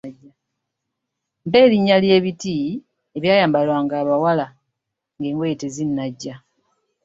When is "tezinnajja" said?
5.61-6.35